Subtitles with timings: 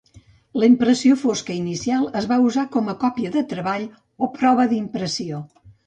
[0.61, 3.89] La impressió fosca inicial es va usar com a còpia de treball
[4.29, 5.49] o prova d'impressió.